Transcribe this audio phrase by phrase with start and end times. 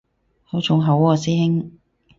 [0.45, 1.77] 好重口喎師兄